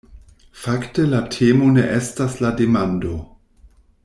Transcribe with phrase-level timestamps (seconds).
[0.61, 3.17] Fakte la temo ne estas la demando.